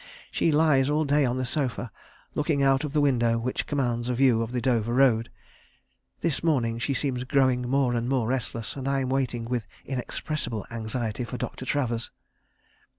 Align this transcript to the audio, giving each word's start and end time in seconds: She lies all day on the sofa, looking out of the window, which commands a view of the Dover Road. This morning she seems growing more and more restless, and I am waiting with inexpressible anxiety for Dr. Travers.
She 0.31 0.51
lies 0.51 0.89
all 0.89 1.05
day 1.05 1.25
on 1.25 1.37
the 1.37 1.45
sofa, 1.45 1.91
looking 2.33 2.63
out 2.63 2.83
of 2.83 2.91
the 2.93 3.01
window, 3.01 3.37
which 3.37 3.67
commands 3.67 4.09
a 4.09 4.15
view 4.15 4.41
of 4.41 4.51
the 4.51 4.59
Dover 4.59 4.95
Road. 4.95 5.29
This 6.21 6.43
morning 6.43 6.79
she 6.79 6.95
seems 6.95 7.23
growing 7.23 7.69
more 7.69 7.93
and 7.93 8.09
more 8.09 8.25
restless, 8.27 8.75
and 8.75 8.87
I 8.87 9.01
am 9.01 9.09
waiting 9.09 9.45
with 9.45 9.67
inexpressible 9.85 10.65
anxiety 10.71 11.23
for 11.23 11.37
Dr. 11.37 11.67
Travers. 11.67 12.09